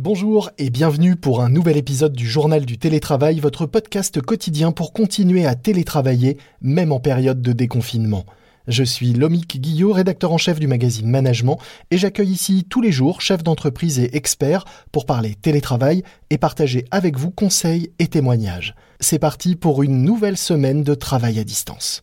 Bonjour 0.00 0.50
et 0.58 0.70
bienvenue 0.70 1.14
pour 1.14 1.40
un 1.40 1.48
nouvel 1.48 1.76
épisode 1.76 2.14
du 2.14 2.28
Journal 2.28 2.66
du 2.66 2.78
télétravail, 2.78 3.38
votre 3.38 3.64
podcast 3.64 4.20
quotidien 4.20 4.72
pour 4.72 4.92
continuer 4.92 5.46
à 5.46 5.54
télétravailler, 5.54 6.36
même 6.60 6.90
en 6.90 6.98
période 6.98 7.40
de 7.40 7.52
déconfinement. 7.52 8.26
Je 8.66 8.82
suis 8.82 9.12
Lomique 9.12 9.60
Guillot, 9.60 9.92
rédacteur 9.92 10.32
en 10.32 10.36
chef 10.36 10.58
du 10.58 10.66
magazine 10.66 11.08
Management, 11.08 11.58
et 11.92 11.96
j'accueille 11.96 12.32
ici 12.32 12.66
tous 12.68 12.80
les 12.80 12.90
jours 12.90 13.20
chefs 13.20 13.44
d'entreprise 13.44 14.00
et 14.00 14.16
experts 14.16 14.64
pour 14.90 15.06
parler 15.06 15.36
télétravail 15.36 16.02
et 16.28 16.38
partager 16.38 16.86
avec 16.90 17.16
vous 17.16 17.30
conseils 17.30 17.92
et 18.00 18.08
témoignages. 18.08 18.74
C'est 18.98 19.20
parti 19.20 19.54
pour 19.54 19.84
une 19.84 20.02
nouvelle 20.02 20.36
semaine 20.36 20.82
de 20.82 20.94
travail 20.94 21.38
à 21.38 21.44
distance. 21.44 22.02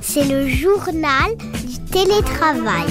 C'est 0.00 0.24
le 0.24 0.46
journal 0.46 1.36
du 1.66 1.78
télétravail. 1.90 2.86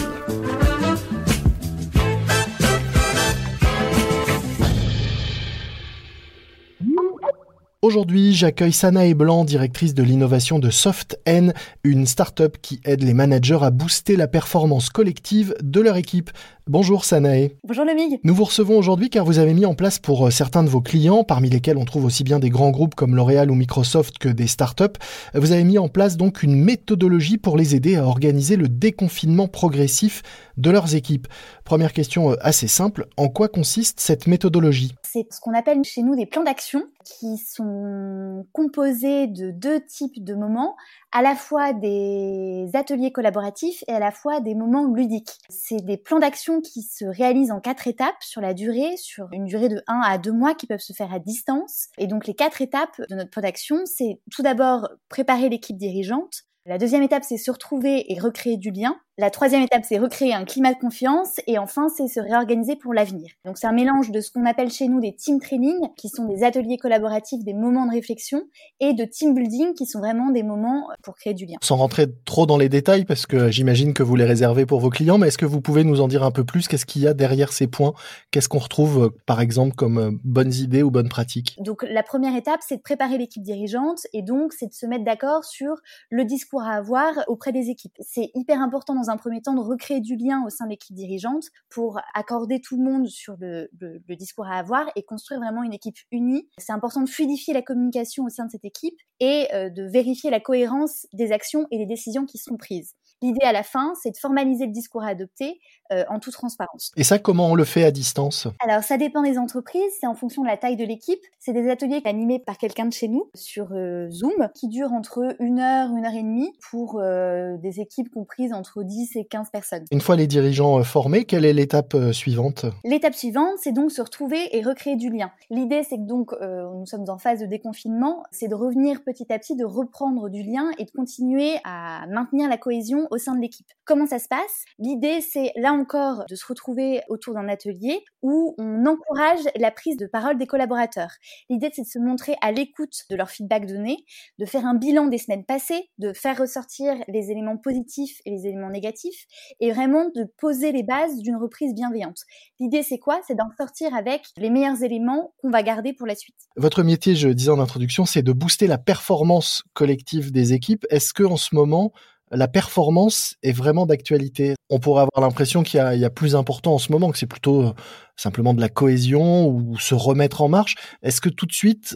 Aujourd'hui, 7.88 8.34
j'accueille 8.34 8.74
Sanae 8.74 9.14
Blanc, 9.14 9.46
directrice 9.46 9.94
de 9.94 10.04
l'innovation 10.04 10.60
de 10.60 10.70
SoftN, 10.70 11.54
une 11.86 12.06
start-up 12.06 12.58
qui 12.62 12.82
aide 12.84 13.02
les 13.02 13.14
managers 13.14 13.60
à 13.62 13.70
booster 13.70 14.18
la 14.18 14.28
performance 14.28 14.90
collective 14.90 15.56
de 15.64 15.80
leur 15.80 15.96
équipe. 15.96 16.30
Bonjour 16.70 17.06
Sanae. 17.06 17.52
Bonjour 17.64 17.86
Lemig. 17.86 18.20
Nous 18.26 18.36
vous 18.36 18.44
recevons 18.44 18.78
aujourd'hui 18.78 19.10
car 19.10 19.24
vous 19.24 19.40
avez 19.40 19.54
mis 19.54 19.66
en 19.66 19.74
place 19.74 20.00
pour 20.00 20.28
euh, 20.28 20.32
certains 20.32 20.66
de 20.66 20.70
vos 20.70 20.82
clients, 20.82 21.24
parmi 21.24 21.50
lesquels 21.50 21.78
on 21.78 21.86
trouve 21.86 22.04
aussi 22.04 22.26
bien 22.26 22.40
des 22.40 22.50
grands 22.50 22.72
groupes 22.72 22.94
comme 22.94 23.16
L'Oréal 23.16 23.50
ou 23.50 23.56
Microsoft 23.56 24.18
que 24.18 24.28
des 24.28 24.48
startups, 24.48 24.98
vous 25.34 25.54
avez 25.54 25.64
mis 25.64 25.78
en 25.78 25.88
place 25.88 26.18
donc 26.18 26.44
une 26.44 26.62
méthodologie 26.62 27.38
pour 27.38 27.56
les 27.56 27.74
aider 27.74 27.96
à 27.96 28.04
organiser 28.04 28.58
le 28.58 28.68
déconfinement 28.68 29.48
progressif 29.48 30.24
de 30.58 30.70
leurs 30.70 30.94
équipes. 30.94 31.28
Première 31.64 31.94
question 31.94 32.32
euh, 32.32 32.36
assez 32.42 32.68
simple, 32.68 33.08
en 33.16 33.30
quoi 33.30 33.48
consiste 33.48 34.02
cette 34.02 34.28
méthodologie? 34.28 34.94
C'est 35.04 35.26
ce 35.32 35.40
qu'on 35.40 35.54
appelle 35.54 35.86
chez 35.86 36.02
nous 36.02 36.18
des 36.18 36.26
plans 36.26 36.44
d'action 36.44 36.84
qui 37.06 37.38
sont 37.38 38.46
composés 38.52 39.28
de 39.28 39.52
deux 39.52 39.80
types 39.86 40.24
de 40.24 40.34
moments, 40.34 40.76
à 41.14 41.22
la 41.22 41.36
fois 41.36 41.72
des 41.72 42.70
ateliers 42.74 43.12
collaboratifs 43.12 43.84
et 43.88 43.94
à 43.94 44.00
la 44.00 44.12
fois 44.12 44.42
des 44.42 44.56
moments 44.56 44.86
ludiques. 44.86 45.38
C'est 45.50 45.86
des 45.86 45.96
plans 45.96 46.20
d'action 46.20 46.57
qui 46.62 46.82
se 46.82 47.06
réalisent 47.06 47.52
en 47.52 47.60
quatre 47.60 47.88
étapes 47.88 48.22
sur 48.22 48.42
la 48.42 48.54
durée, 48.54 48.98
sur 48.98 49.28
une 49.32 49.46
durée 49.46 49.70
de 49.70 49.82
1 49.88 50.02
à 50.04 50.18
2 50.18 50.32
mois 50.32 50.56
qui 50.56 50.68
peuvent 50.68 50.80
se 50.80 50.94
faire 50.94 51.14
à 51.14 51.20
distance. 51.20 51.88
Et 51.98 52.08
donc 52.08 52.28
les 52.28 52.36
quatre 52.36 52.62
étapes 52.62 53.02
de 53.10 53.16
notre 53.16 53.30
plan 53.30 53.42
d'action, 53.42 53.86
c'est 53.86 54.22
tout 54.32 54.42
d'abord 54.42 54.90
préparer 55.10 55.50
l'équipe 55.50 55.78
dirigeante. 55.78 56.44
La 56.66 56.78
deuxième 56.78 57.04
étape, 57.04 57.24
c'est 57.24 57.38
se 57.38 57.50
retrouver 57.50 58.12
et 58.12 58.20
recréer 58.20 58.58
du 58.58 58.72
lien. 58.72 59.00
La 59.20 59.32
troisième 59.32 59.64
étape, 59.64 59.82
c'est 59.84 59.98
recréer 59.98 60.36
un 60.36 60.46
climat 60.46 60.76
de 60.76 60.78
confiance. 60.78 61.38
Et 61.48 61.58
enfin, 61.58 61.88
c'est 61.90 62.08
se 62.08 62.20
réorganiser 62.20 62.76
pour 62.76 62.94
l'avenir. 62.94 63.32
Donc, 63.46 63.58
c'est 63.58 63.66
un 63.66 63.72
mélange 63.72 64.12
de 64.12 64.22
ce 64.22 64.30
qu'on 64.30 64.46
appelle 64.46 64.70
chez 64.70 64.88
nous 64.88 65.02
des 65.02 65.16
team 65.16 65.40
training, 65.40 65.76
qui 65.98 66.10
sont 66.10 66.26
des 66.26 66.44
ateliers 66.44 66.78
collaboratifs, 66.78 67.44
des 67.44 67.56
moments 67.56 67.88
de 67.88 67.94
réflexion, 67.94 68.44
et 68.80 68.94
de 68.94 69.06
team 69.06 69.34
building, 69.34 69.74
qui 69.74 69.88
sont 69.88 69.98
vraiment 70.02 70.30
des 70.30 70.44
moments 70.44 70.90
pour 71.02 71.16
créer 71.16 71.34
du 71.34 71.48
lien. 71.48 71.56
Sans 71.64 71.78
rentrer 71.78 72.06
trop 72.26 72.46
dans 72.46 72.58
les 72.58 72.70
détails, 72.70 73.06
parce 73.06 73.26
que 73.26 73.50
j'imagine 73.50 73.96
que 73.96 74.04
vous 74.04 74.16
les 74.16 74.24
réservez 74.24 74.68
pour 74.68 74.82
vos 74.82 74.92
clients, 74.92 75.18
mais 75.18 75.30
est-ce 75.30 75.40
que 75.40 75.48
vous 75.48 75.62
pouvez 75.62 75.84
nous 75.84 76.00
en 76.00 76.08
dire 76.08 76.22
un 76.22 76.30
peu 76.30 76.44
plus? 76.44 76.68
Qu'est-ce 76.68 76.86
qu'il 76.86 77.02
y 77.02 77.08
a 77.08 77.16
derrière 77.16 77.54
ces 77.54 77.66
points? 77.66 77.94
Qu'est-ce 78.30 78.50
qu'on 78.50 78.60
retrouve, 78.60 79.12
par 79.26 79.42
exemple, 79.42 79.74
comme 79.74 79.98
euh, 79.98 80.12
bonnes 80.24 80.54
idées 80.54 80.84
ou 80.84 80.92
bonnes 80.92 81.10
pratiques? 81.10 81.58
Donc, 81.60 81.84
la 81.90 82.04
première 82.04 82.36
étape, 82.36 82.60
c'est 82.62 82.78
de 82.78 82.84
préparer 82.84 83.18
l'équipe 83.18 83.42
dirigeante, 83.42 84.02
et 84.14 84.22
donc, 84.22 84.54
c'est 84.54 84.68
de 84.68 84.74
se 84.74 84.86
mettre 84.86 85.06
d'accord 85.06 85.44
sur 85.44 85.74
le 86.12 86.24
discours 86.24 86.62
à 86.62 86.74
avoir 86.74 87.14
auprès 87.28 87.52
des 87.52 87.72
équipes. 87.72 87.96
C'est 88.00 88.30
hyper 88.36 88.62
important 88.62 88.94
dans 88.94 89.07
un 89.10 89.18
premier 89.18 89.42
temps 89.42 89.54
de 89.54 89.62
recréer 89.62 90.00
du 90.00 90.16
lien 90.16 90.44
au 90.46 90.50
sein 90.50 90.66
de 90.66 90.72
l'équipe 90.72 90.96
dirigeante 90.96 91.46
pour 91.70 92.00
accorder 92.14 92.60
tout 92.60 92.78
le 92.78 92.84
monde 92.84 93.08
sur 93.08 93.36
le, 93.40 93.70
le, 93.80 94.16
discours 94.16 94.48
à 94.48 94.58
avoir 94.58 94.90
et 94.96 95.04
construire 95.04 95.40
vraiment 95.40 95.64
une 95.64 95.74
équipe 95.74 95.98
unie. 96.12 96.50
C'est 96.58 96.74
important 96.74 97.02
de 97.02 97.10
fluidifier 97.10 97.54
la 97.54 97.62
communication 97.62 98.26
au 98.26 98.30
sein 98.30 98.46
de 98.46 98.52
cette 98.52 98.66
équipe 98.66 98.98
et 99.20 99.48
euh, 99.54 99.70
de 99.70 99.84
vérifier 99.84 100.30
la 100.30 100.40
cohérence 100.40 101.08
des 101.14 101.32
actions 101.32 101.68
et 101.72 101.78
des 101.78 101.86
décisions 101.86 102.26
qui 102.26 102.38
sont 102.38 102.58
prises. 102.58 102.96
L'idée 103.24 103.46
à 103.46 103.52
la 103.52 103.64
fin, 103.64 103.94
c'est 104.02 104.12
de 104.12 104.18
formaliser 104.18 104.68
le 104.68 104.72
discours 104.72 105.04
à 105.04 105.08
adopter 105.08 105.60
euh, 105.92 106.04
en 106.08 106.20
toute 106.20 106.34
transparence. 106.34 106.92
Et 106.98 107.04
ça, 107.04 107.18
comment 107.18 107.48
on 107.48 107.56
le 107.56 107.64
fait 107.64 107.84
à 107.84 107.90
distance? 107.90 108.48
Alors, 108.64 108.84
ça 108.84 108.98
dépend 108.98 109.24
des 109.24 109.40
entreprises, 109.40 109.92
c'est 110.00 110.06
en 110.06 110.14
fonction 110.14 110.44
de 110.44 110.48
la 110.48 110.56
taille 110.56 110.76
de 110.76 110.86
l'équipe. 110.86 111.20
C'est 111.40 111.54
des 111.54 111.68
ateliers 111.68 112.02
animés 112.06 112.38
par 112.38 112.60
quelqu'un 112.60 112.86
de 112.86 112.94
chez 112.94 113.08
nous 113.08 113.32
sur 113.34 113.70
euh, 113.72 114.08
Zoom 114.12 114.50
qui 114.54 114.68
durent 114.68 114.94
entre 114.94 115.36
une 115.40 115.60
heure, 115.60 115.90
une 115.96 116.06
heure 116.06 116.14
et 116.14 116.22
demie 116.22 116.54
pour 116.70 117.00
euh, 117.00 117.58
des 117.58 117.80
équipes 117.80 118.12
comprises 118.12 118.54
entre 118.54 118.84
10 118.84 119.16
et 119.16 119.26
15 119.26 119.50
personnes. 119.50 119.86
Une 119.90 120.02
fois 120.02 120.16
les 120.16 120.28
dirigeants 120.28 120.84
formés, 120.84 121.26
quelle 121.26 121.46
est 121.46 121.54
l'étape 121.54 121.96
suivante? 122.12 122.68
L'étape 122.84 123.16
suivante, 123.16 123.58
c'est 123.58 123.72
donc 123.72 123.92
se 123.92 124.02
retrouver 124.02 124.56
et 124.56 124.62
recréer 124.62 124.96
du 124.96 125.10
lien. 125.10 125.32
L'idée, 125.50 125.82
c'est 125.82 125.98
que 125.98 126.06
donc 126.08 126.34
nous 126.40 126.86
sommes 126.86 127.06
en 127.08 127.18
phase 127.18 127.40
de 127.40 127.46
déconfinement, 127.48 128.24
c'est 128.32 128.48
de 128.48 128.56
revenir 128.56 129.04
petit 129.04 129.32
à 129.34 129.40
petit, 129.40 129.56
de 129.56 129.66
reprendre 129.66 130.30
du 130.30 130.44
lien 130.44 130.70
et 130.78 130.86
de 130.86 130.92
continuer 130.92 131.56
à 131.64 132.06
maintenir 132.08 132.50
la 132.50 132.58
cohésion 132.58 133.07
au 133.12 133.18
sein 133.18 133.36
de 133.36 133.42
l'équipe. 133.42 133.68
Comment 133.86 134.06
ça 134.06 134.20
se 134.20 134.28
passe? 134.28 134.66
L'idée, 134.80 135.22
c'est 135.22 135.52
là 135.56 135.74
encore 135.74 136.26
de 136.30 136.36
se 136.36 136.46
retrouver 136.46 137.02
autour 137.10 137.34
d'un 137.34 137.48
atelier 137.48 138.04
où 138.22 138.56
on 138.58 138.86
encourage 138.86 139.40
la 139.56 139.72
prise 139.72 139.98
de 139.98 140.08
parole 140.08 140.38
des 140.38 140.48
collaborateurs. 140.48 141.12
L'idée, 141.50 141.70
c'est 141.74 141.84
de 141.84 141.88
se 141.88 142.00
montrer 142.00 142.36
à 142.42 142.52
l'écoute 142.52 143.04
de 143.10 143.16
leur 143.16 143.30
feedback 143.30 143.66
donné, 143.66 143.98
de 144.40 144.46
faire 144.46 144.66
un 144.66 144.76
bilan 144.76 145.08
des 145.08 145.18
semaines 145.18 145.46
passées, 145.46 145.90
de 145.98 146.14
faire 146.14 146.38
ressortir 146.38 146.96
les 147.08 147.32
éléments 147.32 147.58
positifs 147.58 148.20
et 148.26 148.32
les 148.32 148.48
éléments 148.48 148.70
négatifs, 148.70 149.26
et 149.60 149.72
vraiment 149.72 150.10
de 150.16 150.26
poser 150.38 150.72
les 150.72 150.84
bases 150.84 151.18
d'une 151.18 151.38
reprise 151.38 151.74
bienveillante. 151.74 152.20
L'idée, 152.60 152.84
c'est 152.84 153.00
quoi? 153.00 153.22
C'est 153.28 153.36
d'en 153.36 153.50
sortir 153.58 153.94
avec 153.96 154.24
les 154.38 154.50
meilleurs 154.50 154.84
éléments 154.84 155.34
qu'on 155.38 155.50
va 155.50 155.64
garder 155.64 155.94
pour 155.94 156.08
la 156.08 156.16
suite. 156.16 156.36
Votre 156.56 156.84
métier, 156.84 157.16
je 157.16 157.30
disais 157.30 157.52
en 157.52 157.60
introduction, 157.60 158.06
c'est 158.06 158.24
de 158.24 158.32
booster 158.32 158.68
la 158.68 158.78
performance 158.78 159.64
collective 159.74 160.32
des 160.32 160.54
équipes. 160.54 160.86
Est-ce 160.90 161.14
que 161.14 161.24
en 161.24 161.38
ce 161.38 161.56
moment, 161.56 161.92
la 162.32 162.48
performance 162.48 163.36
est 163.44 163.52
vraiment 163.52 163.86
d'actualité. 163.86 164.56
On 164.70 164.80
pourrait 164.80 165.04
avoir 165.04 165.28
l'impression 165.28 165.64
qu'il 165.64 165.80
y, 165.80 166.06
a 166.06 166.10
plus 166.10 166.36
important 166.36 166.76
en 166.76 166.78
ce 166.78 166.92
moment, 166.92 167.12
que 167.12 167.18
c'est 167.18 167.26
plutôt 167.26 167.74
simplement 168.18 168.54
de 168.54 168.62
la 168.62 168.70
cohésion 168.70 169.48
ou 169.48 169.78
se 169.78 169.96
remettre 169.96 170.42
en 170.42 170.50
marche 170.50 170.76
Est-ce 171.04 171.22
que 171.22 171.30
tout 171.30 171.46
de 171.46 171.54
suite, 171.54 171.96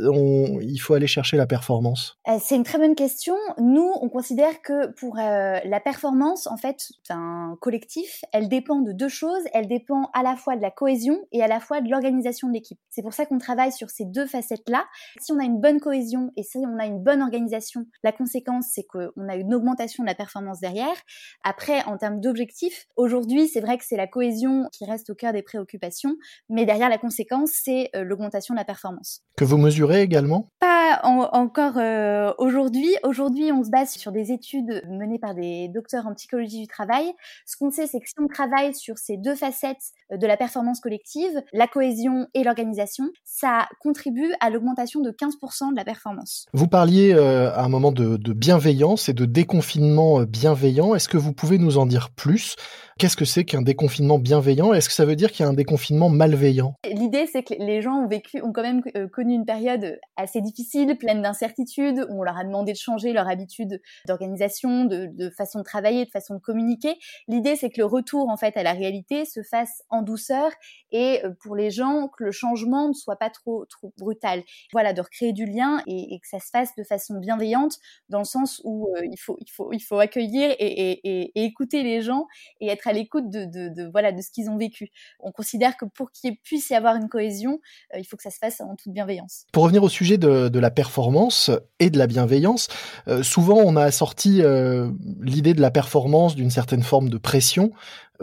il 0.62 0.78
faut 0.78 0.94
aller 0.94 1.08
chercher 1.08 1.36
la 1.36 1.48
performance? 1.48 2.18
Euh, 2.28 2.38
C'est 2.40 2.56
une 2.56 2.64
très 2.64 2.78
bonne 2.78 2.96
question. 2.96 3.36
Nous, 3.58 3.92
on 4.02 4.08
considère 4.10 4.62
que 4.62 4.92
pour 4.94 5.18
euh, 5.20 5.60
la 5.66 5.80
performance, 5.80 6.48
en 6.48 6.58
fait, 6.58 6.92
un 7.10 7.58
collectif, 7.60 8.22
elle 8.32 8.48
dépend 8.48 8.82
de 8.82 8.92
deux 8.92 9.10
choses. 9.10 9.44
Elle 9.54 9.68
dépend 9.68 10.10
à 10.14 10.24
la 10.24 10.36
fois 10.36 10.56
de 10.56 10.62
la 10.62 10.72
cohésion 10.72 11.20
et 11.32 11.42
à 11.42 11.48
la 11.48 11.60
fois 11.60 11.82
de 11.82 11.90
l'organisation 11.90 12.48
de 12.48 12.54
l'équipe. 12.54 12.80
C'est 12.90 13.02
pour 13.02 13.14
ça 13.14 13.26
qu'on 13.26 13.40
travaille 13.40 13.72
sur 13.72 13.90
ces 13.90 14.06
deux 14.06 14.28
facettes-là. 14.28 14.86
Si 15.20 15.32
on 15.32 15.40
a 15.40 15.44
une 15.44 15.60
bonne 15.60 15.80
cohésion 15.80 16.32
et 16.38 16.44
si 16.44 16.58
on 16.58 16.78
a 16.80 16.86
une 16.86 17.04
bonne 17.04 17.22
organisation, 17.22 17.86
la 18.04 18.12
conséquence, 18.12 18.68
c'est 18.72 18.84
qu'on 18.84 19.28
a 19.28 19.36
une 19.36 19.54
augmentation 19.54 20.04
de 20.04 20.08
la 20.08 20.16
performance 20.16 20.60
derrière. 20.60 20.96
Après, 21.44 21.84
en 21.86 21.98
termes 21.98 22.20
d'objectifs, 22.20 22.88
aujourd'hui, 22.96 23.48
c'est 23.48 23.62
vrai 23.62 23.78
que 23.78 23.86
c'est 23.86 23.98
la 23.98 24.08
cohésion 24.08 24.68
qui 24.72 24.86
reste 24.86 25.10
au 25.10 25.16
cœur 25.16 25.34
des 25.34 25.42
préoccupations 25.42 26.11
mais 26.50 26.66
derrière 26.66 26.90
la 26.90 26.98
conséquence, 26.98 27.52
c'est 27.54 27.90
euh, 27.96 28.04
l'augmentation 28.04 28.54
de 28.54 28.60
la 28.60 28.66
performance. 28.66 29.22
Que 29.38 29.46
vous 29.46 29.58
mesurez 29.58 30.02
également? 30.02 30.52
Pas 30.60 30.71
encore 31.04 31.78
euh, 31.78 32.34
aujourd'hui. 32.38 32.90
Aujourd'hui, 33.04 33.52
on 33.52 33.64
se 33.64 33.70
base 33.70 33.92
sur 33.92 34.12
des 34.12 34.32
études 34.32 34.84
menées 34.90 35.20
par 35.20 35.36
des 35.36 35.68
docteurs 35.68 36.08
en 36.08 36.14
psychologie 36.14 36.62
du 36.62 36.68
travail. 36.68 37.12
Ce 37.46 37.58
qu'on 37.58 37.72
sait, 37.72 37.88
c'est 37.88 38.00
que 38.00 38.08
si 38.08 38.16
on 38.20 38.28
travaille 38.28 38.74
sur 38.74 38.98
ces 38.98 39.18
deux 39.18 39.36
facettes 39.36 39.92
euh, 40.12 40.18
de 40.18 40.28
la 40.28 40.38
performance 40.38 40.80
collective, 40.80 41.42
la 41.54 41.68
cohésion 41.68 42.28
et 42.34 42.44
l'organisation, 42.44 43.06
ça 43.24 43.68
contribue 43.80 44.34
à 44.40 44.50
l'augmentation 44.50 45.02
de 45.02 45.12
15% 45.12 45.72
de 45.72 45.76
la 45.76 45.84
performance. 45.84 46.46
Vous 46.54 46.68
parliez 46.68 47.14
à 47.14 47.64
un 47.64 47.70
moment 47.70 47.92
de, 47.92 48.18
de 48.18 48.34
bienveillance 48.34 49.10
et 49.10 49.14
de 49.14 49.26
déconfinement 49.26 50.22
bienveillant. 50.24 50.96
Est-ce 50.96 51.10
que 51.10 51.18
vous 51.18 51.34
pouvez 51.34 51.58
nous 51.58 51.78
en 51.78 51.86
dire 51.86 52.10
plus? 52.12 52.56
Qu'est-ce 53.02 53.18
que 53.18 53.26
c'est 53.26 53.46
qu'un 53.46 53.62
déconfinement 53.62 54.20
bienveillant? 54.20 54.74
Est-ce 54.74 54.88
que 54.88 54.94
ça 54.94 55.06
veut 55.06 55.16
dire 55.16 55.32
qu'il 55.32 55.44
y 55.44 55.48
a 55.48 55.50
un 55.50 55.56
déconfinement 55.56 56.10
malveillant? 56.10 56.76
L'idée, 56.86 57.26
c'est 57.26 57.44
que 57.44 57.56
les 57.58 57.82
gens 57.82 58.04
ont 58.04 58.08
vécu, 58.08 58.42
ont 58.44 58.52
quand 58.52 58.62
même 58.62 58.82
euh, 58.96 59.08
connu 59.08 59.34
une 59.34 59.46
période 59.46 60.00
assez 60.18 60.42
difficile, 60.42 60.81
pleine 60.94 61.22
d'incertitudes, 61.22 62.06
où 62.10 62.20
on 62.20 62.24
leur 62.24 62.38
a 62.38 62.44
demandé 62.44 62.74
de 62.74 62.78
changer 62.78 63.14
leur 63.14 63.28
habitude 63.28 63.82
d'organisation, 64.08 64.86
de, 64.86 65.30
façon 65.38 65.60
de 65.60 65.64
travailler, 65.64 66.06
de 66.06 66.10
façon 66.10 66.36
de 66.36 66.40
communiquer. 66.40 66.98
L'idée, 67.28 67.56
c'est 67.56 67.70
que 67.70 67.80
le 67.80 67.86
retour, 67.86 68.30
en 68.30 68.38
fait, 68.38 68.58
à 68.58 68.64
la 68.64 68.74
réalité 68.74 69.26
se 69.26 69.42
fasse 69.44 69.84
en 69.90 70.02
douceur 70.02 70.52
et 70.92 71.24
euh, 71.24 71.32
pour 71.42 71.56
les 71.56 71.72
gens, 71.72 72.08
que 72.08 72.24
le 72.24 72.32
changement 72.32 72.90
ne 72.90 72.94
soit 72.94 73.16
pas 73.16 73.30
trop, 73.30 73.66
trop 73.66 73.94
brutal. 73.98 74.44
Voilà, 74.74 74.94
de 74.94 75.02
recréer 75.02 75.34
du 75.34 75.46
lien 75.46 75.82
et, 75.88 76.20
que 76.20 76.28
ça 76.28 76.40
se 76.40 76.50
fasse 76.52 76.76
de 76.76 76.84
façon 76.84 77.20
bienveillante, 77.20 77.78
dans 78.10 78.20
le 78.20 78.26
sens 78.26 78.62
où 78.64 78.90
euh, 78.96 79.02
il, 79.04 79.18
faut, 79.18 79.38
il, 79.40 79.50
faut, 79.50 79.72
il 79.72 79.80
faut 79.80 80.00
accueillir 80.00 80.54
et, 80.60 81.32
écouter 81.46 81.84
les 81.84 82.02
gens 82.02 82.26
et 82.60 82.68
être 82.68 82.88
à 82.88 82.94
l'écoute 82.94 83.30
de, 83.30 83.90
voilà 83.92 84.12
de 84.12 84.22
ce 84.22 84.32
qu'ils 84.32 84.50
ont 84.50 84.58
vécu. 84.58 84.90
On 85.20 85.32
considère 85.32 85.78
que 85.78 85.86
pour 85.86 86.12
qu'il 86.12 86.38
puisse 86.38 86.70
y 86.70 86.76
avoir 86.76 86.96
une 86.96 87.10
cohésion, 87.10 87.60
euh, 87.94 88.00
il 88.00 88.06
faut 88.06 88.18
que 88.18 88.24
ça 88.24 88.32
se 88.32 88.38
fasse 88.38 88.62
en 88.62 88.76
toute 88.76 88.94
bienveillance. 88.94 89.46
Pour 89.52 89.64
revenir 89.64 89.84
au 89.84 89.90
sujet 89.90 90.18
de 90.18 90.60
la 90.60 90.71
performance 90.72 91.52
et 91.80 91.90
de 91.90 91.98
la 91.98 92.08
bienveillance, 92.08 92.68
euh, 93.08 93.24
souvent 93.24 93.58
on 93.58 93.76
a 93.76 93.84
assorti 93.84 94.42
euh, 94.42 94.90
l'idée 95.22 95.54
de 95.54 95.62
la 95.62 95.72
performance 95.72 96.36
d'une 96.36 96.50
certaine 96.50 96.84
forme 96.84 97.10
de 97.10 97.18
pression. 97.18 97.72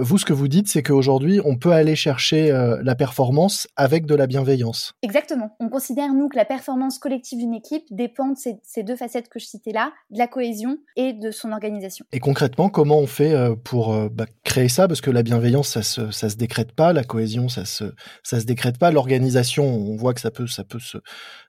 Vous, 0.00 0.16
ce 0.16 0.24
que 0.24 0.32
vous 0.32 0.46
dites, 0.46 0.68
c'est 0.68 0.84
qu'aujourd'hui, 0.84 1.40
on 1.44 1.56
peut 1.56 1.72
aller 1.72 1.96
chercher 1.96 2.52
euh, 2.52 2.80
la 2.84 2.94
performance 2.94 3.66
avec 3.74 4.06
de 4.06 4.14
la 4.14 4.28
bienveillance. 4.28 4.94
Exactement. 5.02 5.56
On 5.58 5.68
considère, 5.68 6.14
nous, 6.14 6.28
que 6.28 6.36
la 6.36 6.44
performance 6.44 7.00
collective 7.00 7.40
d'une 7.40 7.54
équipe 7.54 7.82
dépend 7.90 8.28
de 8.28 8.36
ces, 8.36 8.82
deux 8.84 8.94
facettes 8.94 9.28
que 9.28 9.40
je 9.40 9.46
citais 9.46 9.72
là, 9.72 9.92
de 10.10 10.18
la 10.18 10.28
cohésion 10.28 10.78
et 10.94 11.14
de 11.14 11.32
son 11.32 11.50
organisation. 11.50 12.06
Et 12.12 12.20
concrètement, 12.20 12.68
comment 12.68 12.98
on 12.98 13.08
fait 13.08 13.32
euh, 13.32 13.56
pour 13.56 13.92
euh, 13.92 14.08
bah, 14.08 14.26
créer 14.44 14.68
ça? 14.68 14.86
Parce 14.86 15.00
que 15.00 15.10
la 15.10 15.24
bienveillance, 15.24 15.68
ça 15.68 15.82
se, 15.82 16.12
ça 16.12 16.30
se 16.30 16.36
décrète 16.36 16.72
pas, 16.72 16.92
la 16.92 17.02
cohésion, 17.02 17.48
ça 17.48 17.64
se, 17.64 17.92
ça 18.22 18.38
se 18.38 18.44
décrète 18.44 18.78
pas. 18.78 18.92
L'organisation, 18.92 19.64
on 19.64 19.96
voit 19.96 20.14
que 20.14 20.20
ça 20.20 20.30
peut, 20.30 20.46
ça 20.46 20.62
peut 20.62 20.78
se, 20.78 20.98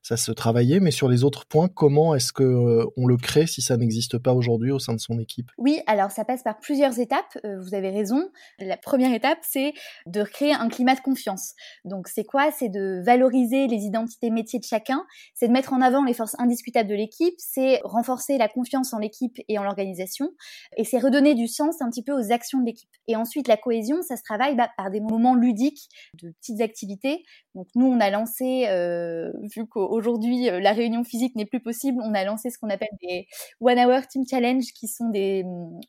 ça 0.01 0.17
se 0.17 0.31
travailler, 0.31 0.79
mais 0.79 0.91
sur 0.91 1.07
les 1.07 1.23
autres 1.23 1.45
points, 1.45 1.67
comment 1.67 2.15
est-ce 2.15 2.33
que 2.33 2.83
on 2.97 3.05
le 3.05 3.17
crée 3.17 3.45
si 3.45 3.61
ça 3.61 3.77
n'existe 3.77 4.17
pas 4.17 4.33
aujourd'hui 4.33 4.71
au 4.71 4.79
sein 4.79 4.95
de 4.95 4.99
son 4.99 5.19
équipe? 5.19 5.51
Oui, 5.59 5.81
alors 5.85 6.09
ça 6.09 6.25
passe 6.25 6.41
par 6.41 6.59
plusieurs 6.59 6.99
étapes. 6.99 7.37
vous 7.61 7.75
avez 7.75 7.91
raison. 7.91 8.29
La 8.59 8.77
première 8.77 9.13
étape, 9.13 9.39
c'est 9.41 9.73
de 10.05 10.23
créer 10.23 10.53
un 10.53 10.69
climat 10.69 10.95
de 10.95 11.01
confiance. 11.01 11.53
Donc 11.85 12.07
c'est 12.07 12.25
quoi? 12.25 12.51
C'est 12.51 12.69
de 12.69 13.01
valoriser 13.03 13.67
les 13.67 13.83
identités 13.83 14.29
métiers 14.29 14.59
de 14.59 14.65
chacun, 14.65 15.05
c'est 15.33 15.47
de 15.47 15.53
mettre 15.53 15.73
en 15.73 15.81
avant 15.81 16.03
les 16.03 16.13
forces 16.13 16.35
indiscutables 16.39 16.89
de 16.89 16.95
l'équipe, 16.95 17.35
c'est 17.37 17.79
renforcer 17.83 18.37
la 18.37 18.47
confiance 18.47 18.93
en 18.93 18.99
l'équipe 18.99 19.37
et 19.47 19.57
en 19.57 19.63
l'organisation, 19.63 20.31
et 20.77 20.83
c'est 20.83 20.99
redonner 20.99 21.35
du 21.35 21.47
sens 21.47 21.81
un 21.81 21.89
petit 21.89 22.03
peu 22.03 22.13
aux 22.13 22.31
actions 22.31 22.59
de 22.59 22.65
l'équipe. 22.65 22.89
Et 23.07 23.15
ensuite, 23.15 23.47
la 23.47 23.57
cohésion, 23.57 24.01
ça 24.01 24.17
se 24.17 24.23
travaille 24.23 24.55
bah, 24.55 24.69
par 24.77 24.91
des 24.91 24.99
moments 24.99 25.35
ludiques, 25.35 25.89
de 26.21 26.31
petites 26.41 26.61
activités. 26.61 27.23
Donc 27.55 27.67
nous, 27.75 27.85
on 27.85 27.99
a 27.99 28.09
lancé, 28.09 28.67
euh, 28.67 29.31
vu 29.55 29.67
qu'aujourd'hui 29.67 30.49
euh, 30.49 30.59
la 30.59 30.73
réunion 30.73 31.03
physique 31.03 31.35
n'est 31.35 31.45
plus 31.45 31.61
possible, 31.61 32.01
on 32.03 32.13
a 32.13 32.23
lancé 32.23 32.49
ce 32.49 32.57
qu'on 32.57 32.69
appelle 32.69 32.89
des 33.01 33.27
One 33.61 33.79
Hour 33.79 34.07
Team 34.07 34.23
Challenge, 34.29 34.63
qui 34.77 34.87
sont 34.87 35.09
des 35.09 35.43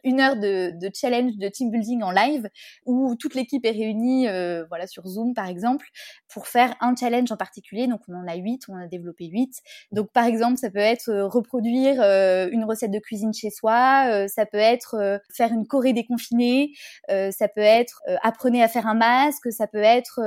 une 0.05 0.21
heure 0.21 0.37
de, 0.37 0.73
de 0.79 0.91
challenge 0.95 1.37
de 1.37 1.49
team 1.49 1.71
building 1.71 2.03
en 2.03 2.11
live, 2.11 2.30
où 2.87 3.15
toute 3.17 3.35
l'équipe 3.35 3.65
est 3.65 3.71
réunie, 3.71 4.29
euh, 4.29 4.65
voilà, 4.69 4.87
sur 4.87 5.07
Zoom 5.07 5.35
par 5.35 5.49
exemple, 5.49 5.89
pour 6.29 6.47
faire 6.47 6.75
un 6.81 6.95
challenge 6.95 7.31
en 7.33 7.37
particulier. 7.37 7.87
Donc 7.87 8.01
on 8.09 8.15
en 8.15 8.27
a 8.27 8.37
huit, 8.37 8.65
on 8.69 8.75
en 8.75 8.83
a 8.83 8.87
développé 8.87 9.27
huit. 9.27 9.55
Donc 9.93 10.11
par 10.13 10.25
exemple, 10.25 10.59
ça 10.59 10.71
peut 10.71 10.79
être 10.79 11.09
euh, 11.11 11.27
reproduire 11.27 12.01
euh, 12.01 12.49
une 12.51 12.65
recette 12.65 12.91
de 12.91 12.99
cuisine 12.99 13.33
chez 13.33 13.51
soi, 13.51 14.29
ça 14.29 14.47
peut 14.47 14.59
être 14.59 15.21
faire 15.33 15.53
une 15.53 15.67
Corée 15.67 15.93
déconfinée, 15.93 16.73
ça 17.09 17.49
peut 17.49 17.61
être 17.61 18.03
apprenez 18.23 18.63
à 18.63 18.69
faire 18.69 18.87
un 18.87 18.95
masque, 18.95 19.53
ça 19.53 19.67
peut 19.67 19.79
être 19.79 20.21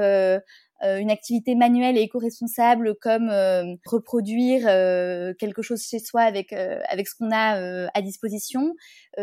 une 0.99 1.11
activité 1.11 1.55
manuelle 1.55 1.97
et 1.97 2.01
éco-responsable 2.01 2.95
comme 3.01 3.29
euh, 3.29 3.75
reproduire 3.85 4.65
euh, 4.67 5.33
quelque 5.39 5.61
chose 5.61 5.83
chez 5.83 5.99
soi 5.99 6.21
avec 6.21 6.53
avec 6.53 7.07
ce 7.07 7.15
qu'on 7.15 7.31
a 7.31 7.87
à 7.93 8.01
disposition. 8.01 8.75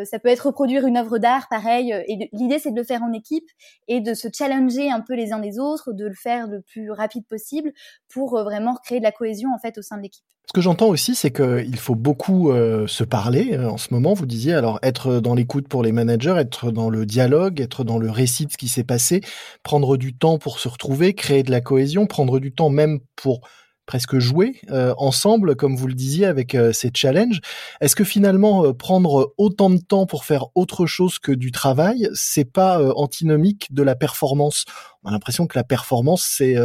ça 0.05 0.19
peut 0.19 0.29
être 0.29 0.47
reproduire 0.47 0.87
une 0.87 0.97
œuvre 0.97 1.19
d'art, 1.19 1.49
pareil. 1.49 1.93
Et 2.09 2.29
l'idée 2.33 2.59
c'est 2.59 2.71
de 2.71 2.77
le 2.77 2.85
faire 2.85 3.03
en 3.03 3.13
équipe 3.13 3.49
et 3.89 4.01
de 4.01 4.15
se 4.15 4.29
challenger 4.33 4.91
un 4.91 5.01
peu 5.01 5.15
les 5.15 5.33
uns 5.33 5.41
des 5.41 5.59
autres, 5.59 5.93
de 5.93 6.07
le 6.07 6.15
faire 6.15 6.47
le 6.47 6.63
plus 6.63 6.91
rapide 6.91 7.27
possible 7.27 7.73
pour 8.09 8.43
vraiment 8.43 8.75
créer 8.75 8.99
de 8.99 9.05
la 9.05 9.13
cohésion 9.13 9.51
en 9.55 9.59
fait 9.59 9.79
au 9.79 9.83
sein 9.83 9.97
de 9.97 10.03
l'équipe. 10.03 10.25
Ce 10.51 10.53
que 10.53 10.63
j'entends 10.63 10.89
aussi, 10.89 11.15
c'est 11.15 11.31
qu'il 11.31 11.79
faut 11.79 11.95
beaucoup 11.95 12.53
se 12.89 13.05
parler 13.05 13.57
en 13.57 13.77
ce 13.77 13.95
moment. 13.95 14.15
Vous 14.15 14.27
disiez 14.27 14.53
alors 14.53 14.81
être 14.83 15.21
dans 15.21 15.37
l'écoute 15.37 15.69
pour 15.69 15.85
les 15.85 15.93
managers, 15.93 16.35
être 16.39 16.73
dans 16.73 16.91
le 16.91 17.07
dialogue, 17.07 17.61
être 17.61 17.85
dans 17.85 17.99
le 17.99 18.11
récit 18.11 18.47
de 18.47 18.51
ce 18.51 18.57
qui 18.57 18.67
s'est 18.67 18.83
passé, 18.83 19.21
prendre 19.63 19.97
du 19.97 20.13
temps 20.13 20.39
pour 20.39 20.59
se 20.59 20.67
retrouver, 20.67 21.15
créer 21.15 21.45
de 21.45 21.53
la 21.53 21.61
cohésion, 21.61 22.09
prendre 22.09 22.41
du 22.41 22.51
temps 22.51 22.69
même 22.69 22.99
pour 23.15 23.43
presque 23.87 24.19
jouer 24.19 24.61
euh, 24.71 24.93
ensemble, 24.99 25.55
comme 25.55 25.77
vous 25.77 25.87
le 25.87 25.95
disiez, 25.95 26.27
avec 26.27 26.57
euh, 26.57 26.73
ces 26.73 26.91
challenges. 26.93 27.41
Est-ce 27.81 27.95
que 27.95 28.05
finalement 28.05 28.65
euh, 28.65 28.73
prendre 28.73 29.35
autant 29.39 29.71
de 29.71 29.79
temps 29.79 30.07
pour 30.07 30.25
faire 30.25 30.47
autre 30.57 30.87
chose 30.87 31.21
que 31.21 31.31
du 31.31 31.53
travail, 31.53 32.09
c'est 32.13 32.45
pas 32.45 32.81
antinomique 32.97 33.73
de 33.73 33.85
la 33.85 33.95
performance? 33.95 34.65
On 35.05 35.11
a 35.11 35.13
l'impression 35.13 35.47
que 35.47 35.57
la 35.57 35.65
performance, 35.65 36.23
c'est 36.23 36.57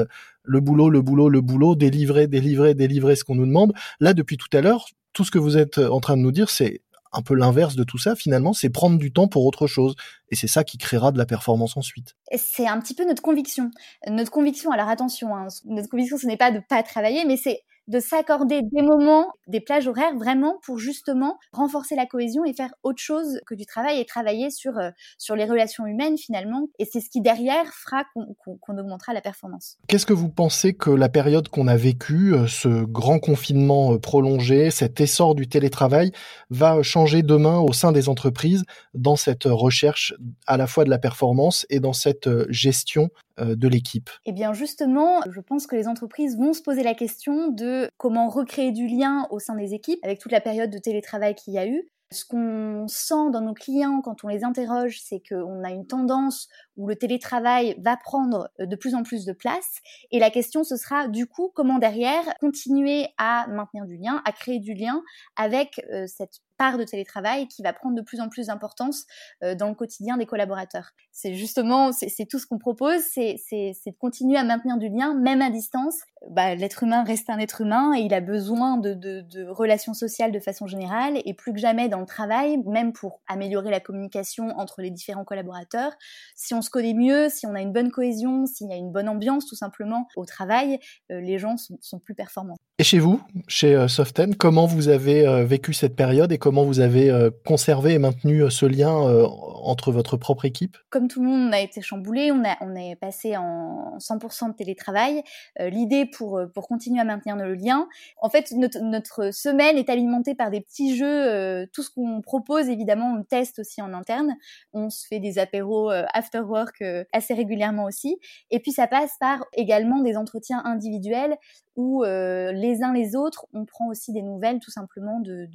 le 0.46 0.60
boulot, 0.60 0.90
le 0.90 1.02
boulot, 1.02 1.30
le 1.30 1.42
boulot, 1.42 1.76
délivrer, 1.76 2.28
délivrer, 2.28 2.74
délivrer 2.74 3.16
ce 3.16 3.24
qu'on 3.24 3.36
nous 3.36 3.46
demande. 3.46 3.74
Là, 4.00 4.14
depuis 4.14 4.38
tout 4.38 4.50
à 4.54 4.62
l'heure, 4.62 4.86
tout 5.14 5.24
ce 5.24 5.32
que 5.32 5.40
vous 5.40 5.58
êtes 5.58 5.78
en 5.78 6.00
train 6.00 6.18
de 6.18 6.22
nous 6.22 6.32
dire, 6.32 6.50
c'est 6.50 6.82
un 7.16 7.22
peu 7.22 7.34
l'inverse 7.34 7.76
de 7.76 7.84
tout 7.84 7.98
ça 7.98 8.16
finalement, 8.16 8.54
c'est 8.54 8.70
prendre 8.70 8.98
du 8.98 9.12
temps 9.12 9.28
pour 9.28 9.46
autre 9.46 9.68
chose. 9.68 9.96
Et 10.30 10.36
c'est 10.36 10.48
ça 10.48 10.64
qui 10.64 10.78
créera 10.78 11.12
de 11.12 11.18
la 11.18 11.26
performance 11.26 11.78
ensuite. 11.78 12.16
C'est 12.36 12.68
un 12.68 12.80
petit 12.80 12.94
peu 12.94 13.06
notre 13.06 13.22
conviction. 13.22 13.72
Notre 14.10 14.32
conviction, 14.32 14.72
alors 14.72 14.90
attention, 14.90 15.36
hein, 15.36 15.48
notre 15.66 15.90
conviction 15.90 16.18
ce 16.18 16.28
n'est 16.28 16.38
pas 16.38 16.52
de 16.52 16.60
pas 16.60 16.84
travailler, 16.84 17.26
mais 17.26 17.38
c'est 17.38 17.62
de 17.88 18.00
s'accorder 18.00 18.62
des 18.62 18.82
moments, 18.82 19.32
des 19.48 19.60
plages 19.60 19.88
horaires 19.88 20.16
vraiment 20.16 20.60
pour 20.64 20.80
justement 20.80 21.38
renforcer 21.52 21.96
la 21.96 22.06
cohésion 22.06 22.44
et 22.46 22.54
faire 22.54 22.74
autre 22.84 23.02
chose 23.02 23.40
que 23.46 23.56
du 23.56 23.66
travail 23.66 24.00
et 24.00 24.06
travailler 24.06 24.50
sur, 24.50 24.78
euh, 24.78 24.90
sur 25.18 25.36
les 25.36 25.46
relations 25.46 25.86
humaines 25.86 26.18
finalement. 26.18 26.68
Et 26.80 26.86
c'est 26.86 27.02
ce 27.02 27.10
qui 27.10 27.22
derrière 27.22 27.66
fera 27.74 28.04
qu'on 28.14 28.78
augmentera 28.78 29.14
la 29.14 29.22
performance. 29.22 29.78
Qu'est-ce 29.88 30.06
que 30.06 30.14
vous 30.14 30.30
pensez 30.30 30.74
que 30.74 30.90
la 30.90 31.10
période 31.10 31.50
qu'on 31.50 31.68
a 31.68 31.78
vécue, 31.78 32.34
euh, 32.34 32.48
ce 32.48 32.84
grand 32.84 33.20
confinement 33.20 33.94
euh, 33.94 34.00
prolongé, 34.00 34.72
cet 34.72 35.00
essor 35.02 35.36
du 35.36 35.48
télétravail, 35.48 36.12
va 36.50 36.82
changer 36.84 37.22
demain 37.22 37.60
au 37.60 37.74
sein 37.74 37.92
des 37.92 38.10
entreprises 38.10 38.64
dans 38.94 39.16
cette 39.16 39.46
recherche 39.46 40.14
à 40.48 40.58
la 40.58 40.68
fois 40.68 40.86
de 40.86 40.90
la 40.90 40.98
performance 40.98 41.66
et 41.70 41.80
dans 41.80 41.94
cette 41.94 42.30
gestion 42.50 42.96
euh, 42.96 43.25
de 43.40 43.68
l'équipe 43.68 44.10
Eh 44.26 44.32
bien 44.32 44.54
justement, 44.54 45.22
je 45.30 45.42
pense 45.42 45.68
que 45.68 45.76
les 45.76 45.88
entreprises 45.88 46.38
vont 46.38 46.54
se 46.54 46.62
poser 46.62 46.84
la 46.84 46.94
question 46.94 47.50
de 47.50 47.90
comment 47.98 48.30
recréer 48.30 48.72
du 48.72 48.88
lien 48.88 49.28
au 49.30 49.40
sein 49.40 49.56
des 49.56 49.74
équipes 49.74 50.00
avec 50.04 50.20
toute 50.20 50.32
la 50.32 50.42
période 50.42 50.70
de 50.70 50.78
télétravail 50.78 51.36
qu'il 51.36 51.54
y 51.54 51.58
a 51.58 51.68
eu. 51.68 51.90
Ce 52.12 52.24
qu'on 52.24 52.88
sent 52.88 53.32
dans 53.32 53.42
nos 53.42 53.54
clients 53.54 54.00
quand 54.02 54.24
on 54.24 54.28
les 54.28 54.44
interroge, 54.44 55.00
c'est 55.04 55.22
qu'on 55.28 55.64
a 55.64 55.72
une 55.72 55.88
tendance 55.88 56.48
où 56.78 56.88
le 56.88 56.96
télétravail 56.96 57.76
va 57.84 57.98
prendre 57.98 58.50
euh, 58.60 58.68
de 58.68 58.76
plus 58.76 58.94
en 58.94 59.02
plus 59.02 59.26
de 59.26 59.34
place. 59.34 59.80
Et 60.12 60.20
la 60.20 60.30
question, 60.30 60.64
ce 60.64 60.78
sera 60.78 61.08
du 61.08 61.26
coup 61.26 61.52
comment 61.56 61.80
derrière 61.80 62.24
continuer 62.40 63.08
à 63.18 63.48
maintenir 63.48 63.86
du 63.86 63.98
lien, 63.98 64.22
à 64.24 64.32
créer 64.32 64.60
du 64.60 64.76
lien 64.76 65.02
avec 65.36 65.82
euh, 65.92 66.06
cette 66.06 66.42
part 66.58 66.78
de 66.78 66.84
télétravail 66.84 67.48
qui 67.48 67.62
va 67.64 67.74
prendre 67.74 67.96
de 67.96 68.02
plus 68.02 68.20
en 68.20 68.30
plus 68.30 68.48
d'importance 68.48 69.06
euh, 69.44 69.56
dans 69.56 69.70
le 69.70 69.76
quotidien 69.76 70.18
des 70.18 70.26
collaborateurs. 70.26 70.92
C'est 71.12 71.34
justement, 71.34 71.92
c'est 71.92 72.26
tout 72.26 72.40
ce 72.40 72.46
qu'on 72.46 72.58
propose, 72.58 73.02
c'est 73.12 73.38
de 73.52 73.98
continuer 73.98 74.38
à 74.38 74.44
maintenir 74.44 74.78
du 74.78 74.90
lien, 74.90 75.14
même 75.14 75.42
à 75.42 75.50
distance. 75.50 75.96
Bah, 76.30 76.56
L'être 76.56 76.84
humain 76.84 77.04
reste 77.04 77.30
un 77.30 77.38
être 77.38 77.62
humain 77.62 77.94
et 77.96 78.02
il 78.02 78.14
a 78.14 78.22
besoin 78.22 78.78
de, 78.78 79.50
relations 79.50 79.94
sociales 79.94 80.32
de 80.32 80.40
façon 80.40 80.68
générale 80.68 81.22
et 81.24 81.34
plus 81.34 81.54
que 81.54 81.60
jamais 81.60 81.88
dans 81.88 82.00
le 82.00 82.06
travail, 82.06 82.58
même 82.66 82.94
pour 82.94 83.22
améliorer 83.28 83.70
la 83.70 83.80
communication 83.80 84.50
entre 84.58 84.82
les 84.82 84.90
différents 84.90 85.24
collaborateurs. 85.24 85.94
Si 86.36 86.54
on 86.54 86.62
se 86.62 86.70
connaît 86.70 86.94
mieux, 86.94 87.30
si 87.30 87.46
on 87.46 87.56
a 87.56 87.62
une 87.62 87.72
bonne 87.72 87.92
cohésion, 87.92 88.46
s'il 88.46 88.70
y 88.70 88.74
a 88.74 88.78
une 88.78 88.92
bonne 88.92 89.08
ambiance 89.08 89.46
tout 89.46 89.56
simplement 89.56 90.08
au 90.16 90.26
travail, 90.26 90.80
euh, 91.12 91.22
les 91.22 91.38
gens 91.38 91.56
sont, 91.58 92.00
plus 92.00 92.16
performants. 92.16 92.58
Et 92.78 92.84
chez 92.84 93.00
vous, 93.00 93.22
chez 93.48 93.74
euh, 93.74 93.88
Soften, 93.88 94.36
comment 94.36 94.66
vous 94.66 94.90
avez 94.90 95.46
vécu 95.46 95.74
cette 95.74 95.96
période 95.96 96.32
et 96.32 96.38
comment 96.46 96.64
vous 96.64 96.80
avez 96.80 97.12
conservé 97.44 97.94
et 97.94 97.98
maintenu 97.98 98.52
ce 98.52 98.68
lien 98.68 98.92
entre 98.92 99.92
votre 99.92 100.16
propre 100.16 100.46
équipe? 100.46 100.78
Comme 100.92 101.08
tout 101.08 101.20
le 101.20 101.28
monde, 101.28 101.50
on 101.50 101.52
a 101.52 101.60
été 101.60 101.82
chamboulé, 101.82 102.32
on, 102.32 102.46
a, 102.46 102.56
on 102.62 102.76
est 102.76 102.96
passé 102.96 103.36
en 103.36 103.98
100% 103.98 104.52
de 104.52 104.54
télétravail. 104.54 105.24
L'idée 105.60 106.06
pour, 106.06 106.40
pour 106.54 106.68
continuer 106.68 107.02
à 107.02 107.04
maintenir 107.04 107.36
le 107.36 107.56
lien, 107.56 107.88
en 108.22 108.30
fait, 108.30 108.52
notre, 108.52 108.78
notre 108.84 109.34
semaine 109.34 109.80
est 109.80 109.90
alimentée 109.90 110.36
par 110.36 110.52
des 110.52 110.62
petits 110.62 110.96
jeux. 110.96 111.66
tout 111.74 111.82
ce 111.82 111.90
qu'on 111.90 112.22
propose, 112.22 112.70
évidemment, 112.70 113.12
on 113.18 113.24
teste 113.24 113.58
aussi 113.58 113.82
en 113.82 113.92
interne. 113.96 114.36
On 114.72 114.92
se 114.92 115.08
fait 115.08 115.20
des 115.20 115.40
apéros 115.40 115.90
after 116.14 116.42
work 116.42 116.84
assez 117.12 117.34
régulièrement 117.34 117.86
aussi. 117.86 118.20
Et 118.52 118.60
puis 118.60 118.72
ça 118.72 118.86
passe 118.86 119.14
par 119.20 119.44
également 119.54 120.02
des 120.02 120.16
entretiens 120.16 120.62
individuels 120.64 121.38
où 121.76 122.04
euh, 122.04 122.52
les 122.52 122.84
uns 122.84 122.94
les 122.94 123.16
autres, 123.16 123.48
on 123.54 123.66
prend 123.66 123.88
aussi 123.88 124.14
des 124.14 124.22
nouvelles 124.22 124.60
tout 124.60 124.72
simplement 124.72 125.20
de, 125.20 125.48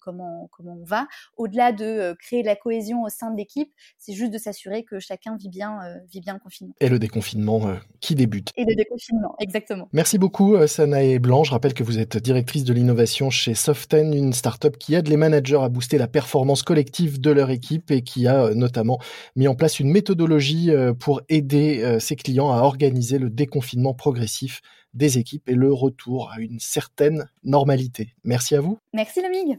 comment, 0.00 0.48
comment 0.52 0.78
on 0.80 0.84
va. 0.84 1.06
Au-delà 1.36 1.72
de 1.72 1.84
euh, 1.84 2.14
créer 2.14 2.42
de 2.42 2.46
la 2.46 2.56
cohésion 2.56 3.02
au 3.02 3.08
sein 3.08 3.30
de 3.30 3.36
l'équipe, 3.36 3.72
c'est 3.98 4.12
juste 4.12 4.32
de 4.32 4.38
s'assurer 4.38 4.84
que 4.84 4.98
chacun 4.98 5.36
vit 5.36 5.48
bien, 5.48 5.82
euh, 5.84 5.98
vit 6.10 6.20
bien 6.20 6.34
le 6.34 6.40
confinement. 6.40 6.74
Et 6.80 6.88
le 6.88 6.98
déconfinement 6.98 7.60
qui 8.00 8.14
débute. 8.14 8.50
Et 8.56 8.64
le 8.64 8.74
déconfinement, 8.74 9.34
exactement. 9.40 9.88
Merci 9.92 10.18
beaucoup 10.18 10.56
Sanae 10.66 11.18
Blanc. 11.18 11.44
Je 11.44 11.52
rappelle 11.52 11.74
que 11.74 11.82
vous 11.82 11.98
êtes 11.98 12.16
directrice 12.16 12.64
de 12.64 12.72
l'innovation 12.72 13.30
chez 13.30 13.54
Soften, 13.54 14.12
une 14.14 14.32
start-up 14.32 14.76
qui 14.78 14.94
aide 14.94 15.08
les 15.08 15.16
managers 15.16 15.60
à 15.60 15.68
booster 15.68 15.98
la 15.98 16.08
performance 16.08 16.62
collective 16.62 17.20
de 17.20 17.30
leur 17.30 17.50
équipe 17.50 17.90
et 17.90 18.02
qui 18.02 18.26
a 18.26 18.54
notamment 18.54 18.98
mis 19.36 19.48
en 19.48 19.54
place 19.54 19.80
une 19.80 19.90
méthodologie 19.90 20.70
euh, 20.70 20.92
pour 20.94 21.22
aider 21.28 21.82
euh, 21.82 21.98
ses 21.98 22.16
clients 22.16 22.50
à 22.50 22.62
organiser 22.62 23.18
le 23.18 23.30
déconfinement 23.30 23.94
progressif 23.94 24.60
des 24.94 25.18
équipes 25.18 25.48
et 25.48 25.54
le 25.54 25.72
retour 25.72 26.30
à 26.32 26.40
une 26.40 26.60
certaine 26.60 27.28
normalité. 27.44 28.14
Merci 28.24 28.54
à 28.54 28.60
vous. 28.60 28.78
Merci 28.92 29.20
Lamig. 29.20 29.58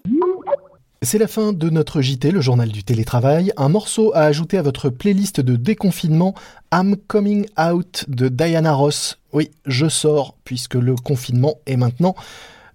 C'est 1.01 1.19
la 1.19 1.27
fin 1.27 1.53
de 1.53 1.69
notre 1.69 2.01
JT, 2.01 2.31
le 2.31 2.41
journal 2.41 2.69
du 2.69 2.83
télétravail. 2.83 3.51
Un 3.57 3.69
morceau 3.69 4.11
à 4.15 4.21
ajouter 4.21 4.57
à 4.57 4.63
votre 4.63 4.89
playlist 4.89 5.39
de 5.39 5.55
déconfinement, 5.55 6.33
I'm 6.73 6.95
Coming 6.95 7.45
Out 7.59 8.05
de 8.07 8.27
Diana 8.27 8.73
Ross. 8.73 9.19
Oui, 9.31 9.51
je 9.65 9.87
sors 9.87 10.35
puisque 10.45 10.75
le 10.75 10.95
confinement 10.95 11.55
est 11.67 11.77
maintenant 11.77 12.15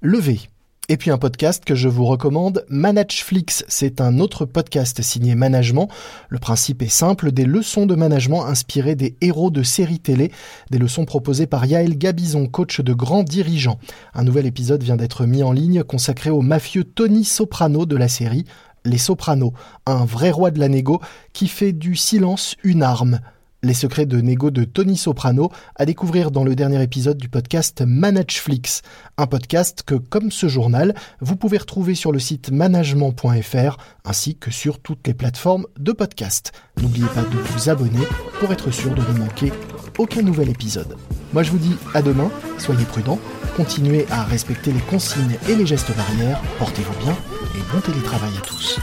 levé. 0.00 0.48
Et 0.92 0.97
puis 0.97 1.12
un 1.12 1.18
podcast 1.18 1.64
que 1.64 1.76
je 1.76 1.88
vous 1.88 2.04
recommande, 2.04 2.64
Manageflix. 2.68 3.64
C'est 3.68 4.00
un 4.00 4.18
autre 4.18 4.44
podcast 4.44 5.00
signé 5.02 5.37
Management. 5.37 5.88
Le 6.30 6.40
principe 6.40 6.82
est 6.82 6.88
simple, 6.88 7.30
des 7.30 7.44
leçons 7.44 7.87
de 7.87 7.94
management 7.94 8.44
inspirées 8.44 8.97
des 8.97 9.14
héros 9.20 9.52
de 9.52 9.62
séries 9.62 10.00
télé, 10.00 10.32
des 10.73 10.78
leçons 10.78 11.04
proposées 11.04 11.47
par 11.47 11.64
Yael 11.64 11.97
Gabizon, 11.97 12.49
coach 12.49 12.80
de 12.80 12.92
grands 12.92 13.23
dirigeants. 13.23 13.78
Un 14.14 14.25
nouvel 14.25 14.47
épisode 14.47 14.82
vient 14.82 14.97
d'être 14.97 15.26
mis 15.26 15.44
en 15.44 15.52
ligne 15.52 15.85
consacré 15.85 16.30
au 16.30 16.40
mafieux 16.40 16.82
Tony 16.82 17.25
Soprano 17.25 17.87
de 17.87 17.94
la 17.94 18.09
série 18.09 18.44
Les 18.85 18.99
Sopranos, 18.99 19.52
un 19.87 20.04
vrai 20.04 20.32
roi 20.32 20.50
de 20.50 20.59
la 20.59 20.68
négo 20.68 21.00
qui 21.32 21.47
fait 21.47 21.73
du 21.73 21.94
silence 21.94 22.56
une 22.64 22.82
arme. 22.82 23.20
Les 23.62 23.74
secrets 23.74 24.06
de 24.06 24.18
négo 24.18 24.50
de 24.50 24.64
Tony 24.64 24.96
Soprano 24.96 25.50
à 25.76 25.84
découvrir 25.84 26.30
dans 26.30 26.44
le 26.44 26.54
dernier 26.54 26.82
épisode 26.82 27.18
du 27.18 27.28
podcast 27.28 27.82
Manageflix, 27.86 28.80
un 29.18 29.26
podcast 29.26 29.82
que, 29.84 29.96
comme 29.96 30.30
ce 30.30 30.48
journal, 30.48 30.94
vous 31.20 31.36
pouvez 31.36 31.58
retrouver 31.58 31.94
sur 31.94 32.10
le 32.10 32.18
site 32.18 32.50
management.fr 32.50 33.76
ainsi 34.06 34.36
que 34.36 34.50
sur 34.50 34.80
toutes 34.80 35.06
les 35.06 35.12
plateformes 35.12 35.66
de 35.78 35.92
podcast. 35.92 36.52
N'oubliez 36.80 37.06
pas 37.08 37.20
de 37.20 37.36
vous 37.36 37.68
abonner 37.68 38.06
pour 38.38 38.50
être 38.50 38.70
sûr 38.70 38.94
de 38.94 39.02
ne 39.02 39.18
manquer 39.18 39.52
aucun 39.98 40.22
nouvel 40.22 40.48
épisode. 40.48 40.96
Moi 41.34 41.42
je 41.42 41.50
vous 41.50 41.58
dis 41.58 41.76
à 41.92 42.00
demain, 42.00 42.30
soyez 42.56 42.84
prudents, 42.86 43.18
continuez 43.58 44.06
à 44.10 44.24
respecter 44.24 44.72
les 44.72 44.80
consignes 44.80 45.36
et 45.50 45.54
les 45.54 45.66
gestes 45.66 45.94
barrières, 45.94 46.40
portez-vous 46.58 47.04
bien 47.04 47.12
et 47.12 47.74
bon 47.74 47.80
télétravail 47.80 48.32
à 48.38 48.40
tous. 48.40 48.80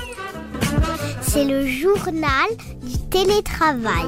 C'est 1.22 1.46
le 1.46 1.66
journal 1.66 2.48
télétravail. 3.10 4.06